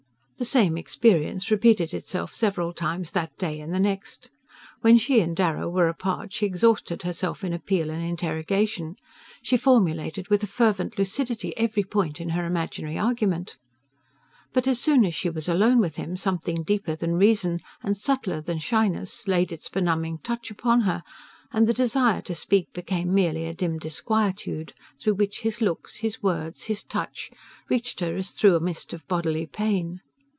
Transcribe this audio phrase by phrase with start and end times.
[0.37, 4.31] The same experience repeated itself several times that day and the next.
[4.81, 8.95] When she and Darrow were apart she exhausted herself in appeal and interrogation,
[9.43, 13.57] she formulated with a fervent lucidity every point in her imaginary argument.
[14.51, 18.41] But as soon as she was alone with him something deeper than reason and subtler
[18.41, 21.03] than shyness laid its benumbing touch upon her,
[21.53, 26.23] and the desire to speak became merely a dim disquietude, through which his looks, his
[26.23, 27.29] words, his touch,
[27.69, 30.01] reached her as through a mist of bodily pain.